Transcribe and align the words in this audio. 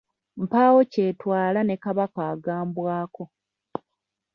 Mpaawo 0.41 0.79
kyetwala 0.91 1.59
ne 1.63 1.75
Kabaka 1.83 2.21
agambwako. 2.33 3.23